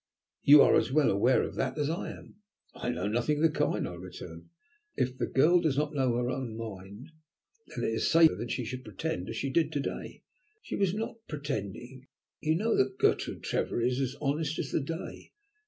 [0.41, 2.37] "You are as well aware of that as I am."
[2.73, 4.49] "I know nothing of the kind," I returned.
[4.95, 7.11] "If the girl does not know her own mind,
[7.67, 10.23] then it is safer that she should pretend, as she did to day."
[10.63, 12.07] "She was not pretending.
[12.39, 15.33] You know that Gertrude Trevor is as honest as the day."